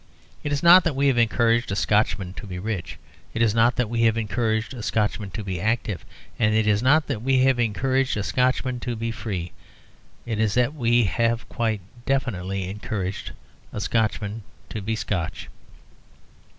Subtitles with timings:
[0.43, 2.97] It is not that we have encouraged a Scotchman to be rich;
[3.35, 6.03] it is not that we have encouraged a Scotchman to be active;
[6.39, 9.51] it is not that we have encouraged a Scotchman to be free.
[10.25, 13.33] It is that we have quite definitely encouraged
[13.71, 15.49] a Scotchman to be Scotch.